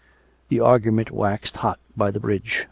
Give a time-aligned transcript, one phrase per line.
[0.49, 2.59] The argument waxed hot by the bridge.